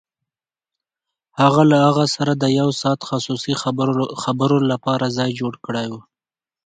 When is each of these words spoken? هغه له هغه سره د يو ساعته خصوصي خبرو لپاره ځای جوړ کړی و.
هغه 1.41 1.61
له 1.71 1.77
هغه 1.87 2.05
سره 2.15 2.31
د 2.35 2.45
يو 2.59 2.69
ساعته 2.81 3.03
خصوصي 3.09 3.53
خبرو 4.25 4.57
لپاره 4.71 5.05
ځای 5.17 5.31
جوړ 5.39 5.53
کړی 5.65 5.85
و. 5.91 5.93